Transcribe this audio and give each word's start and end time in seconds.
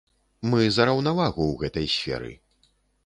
Мы 0.53 0.61
за 0.77 0.87
раўнавагу 0.89 1.43
ў 1.51 1.55
гэтай 1.65 1.87
сферы. 1.97 2.33